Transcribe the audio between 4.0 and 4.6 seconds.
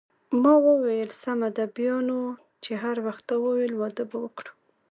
به وکړو.